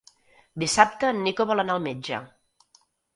[0.61, 2.23] Dissabte en Nico vol anar al metge.